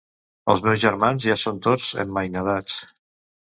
[0.53, 2.81] Els meus germans ja són tots emmainadats.